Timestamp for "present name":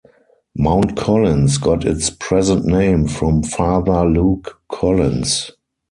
2.09-3.07